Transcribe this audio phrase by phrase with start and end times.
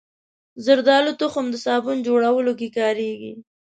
[0.65, 3.33] زردالو تخم د صابون جوړولو کې کارېږي.